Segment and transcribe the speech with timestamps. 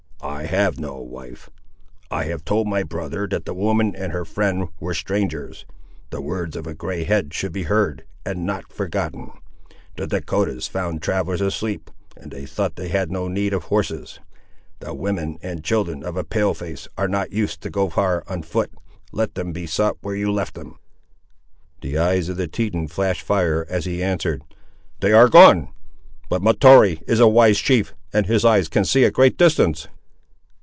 [0.23, 1.49] "I have no wife.
[2.11, 5.65] I have told my brother that the woman and her friend were strangers.
[6.11, 9.31] The words of a grey head should be heard, and not forgotten.
[9.97, 14.19] The Dahcotahs found travellers asleep, and they thought they had no need of horses.
[14.79, 18.43] The women and children of a Pale face are not used to go far on
[18.43, 18.69] foot.
[19.11, 20.77] Let them be sought where you left them."
[21.81, 24.43] The eyes of the Teton flashed fire as he answered—
[24.99, 25.69] "They are gone:
[26.29, 29.87] but Mahtoree is a wise chief, and his eyes can see a great distance!"